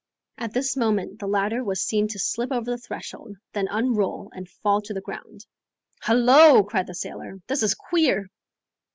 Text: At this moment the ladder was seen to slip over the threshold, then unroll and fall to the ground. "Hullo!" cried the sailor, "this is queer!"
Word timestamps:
At 0.39 0.53
this 0.55 0.75
moment 0.75 1.19
the 1.19 1.27
ladder 1.27 1.63
was 1.63 1.79
seen 1.85 2.07
to 2.07 2.17
slip 2.17 2.51
over 2.51 2.71
the 2.71 2.79
threshold, 2.79 3.35
then 3.53 3.67
unroll 3.69 4.31
and 4.33 4.49
fall 4.49 4.81
to 4.81 4.95
the 4.95 4.99
ground. 4.99 5.45
"Hullo!" 6.05 6.63
cried 6.63 6.87
the 6.87 6.95
sailor, 6.95 7.39
"this 7.45 7.61
is 7.61 7.75
queer!" 7.75 8.25